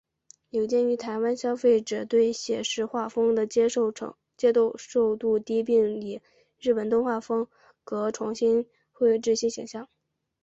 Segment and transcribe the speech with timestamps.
[0.49, 6.19] 有鉴于台湾消费者对写实画风的接受度低并以
[6.57, 7.47] 日本动漫风
[7.83, 9.87] 格重新绘制新形象。